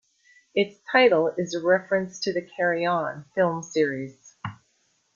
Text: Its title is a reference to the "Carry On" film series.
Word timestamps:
Its 0.55 0.79
title 0.91 1.27
is 1.37 1.53
a 1.53 1.61
reference 1.63 2.19
to 2.21 2.33
the 2.33 2.41
"Carry 2.41 2.87
On" 2.87 3.23
film 3.35 3.61
series. 3.61 4.33